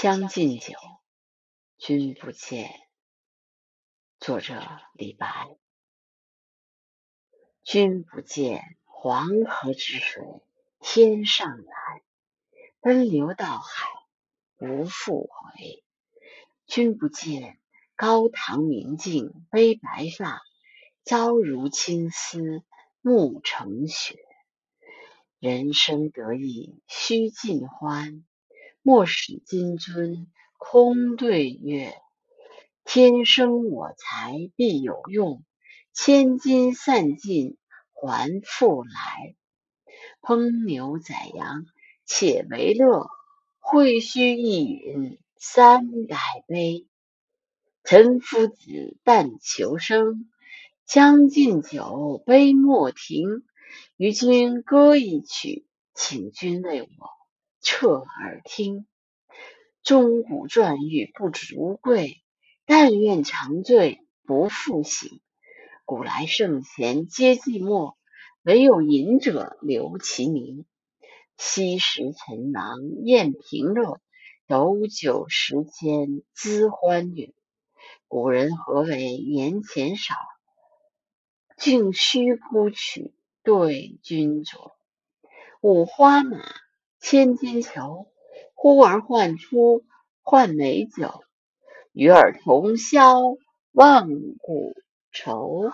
[0.02, 0.72] 《将进酒》，
[1.76, 2.70] 君不见。
[4.18, 4.58] 作者：
[4.94, 5.58] 李白。
[7.62, 10.22] 君不见，黄河之水
[10.78, 12.02] 天上来，
[12.80, 13.90] 奔流到海
[14.56, 15.84] 不复回。
[16.64, 17.60] 君不见，
[17.94, 20.40] 高堂明镜悲白发，
[21.04, 22.64] 朝如青丝
[23.02, 24.16] 暮成雪。
[25.38, 28.24] 人生得意须尽欢。
[28.90, 30.26] 莫使金樽
[30.58, 31.94] 空对月，
[32.82, 35.44] 天生我材必有用，
[35.92, 37.56] 千金散尽
[37.92, 39.36] 还复来。
[40.20, 41.66] 烹牛宰羊
[42.04, 43.08] 且为乐，
[43.60, 46.16] 会须一饮三百
[46.48, 46.84] 杯。
[47.84, 50.28] 岑夫子，但求生，
[50.84, 53.44] 将进酒，杯莫停。
[53.96, 55.64] 与君歌一曲，
[55.94, 57.19] 请君为我。
[57.62, 58.86] 侧耳听，
[59.82, 62.22] 钟鼓馔玉不足贵，
[62.64, 65.20] 但愿长醉不复醒。
[65.84, 67.96] 古来圣贤皆寂寞，
[68.42, 70.64] 惟有饮者留其名。
[71.36, 74.00] 昔时陈郎宴平乐，
[74.46, 77.34] 斗酒十千恣欢谑。
[78.08, 80.14] 古人何为言钱少，
[81.58, 84.72] 径须沽取对君酌。
[85.60, 86.42] 五花马。
[87.00, 88.06] 千金裘，
[88.54, 89.82] 呼儿唤出
[90.22, 91.24] 换美酒，
[91.92, 93.22] 与尔同销
[93.72, 94.06] 万
[94.38, 94.74] 古
[95.10, 95.70] 愁。